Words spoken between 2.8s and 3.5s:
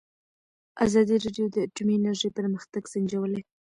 سنجولی.